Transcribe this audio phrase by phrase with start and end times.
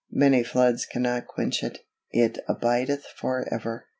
[0.09, 3.85] Many floods cannot quench it; it abideth forever.